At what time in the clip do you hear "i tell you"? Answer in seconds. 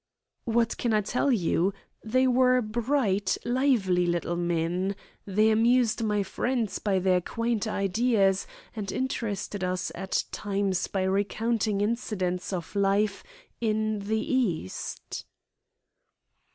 0.95-1.75